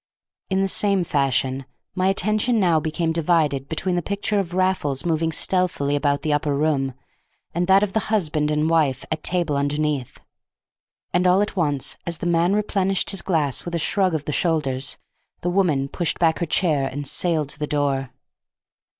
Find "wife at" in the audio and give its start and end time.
8.67-9.21